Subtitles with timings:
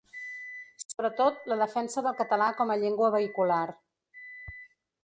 [0.83, 3.65] Sobretot la defensa del català com a llengua vehicular.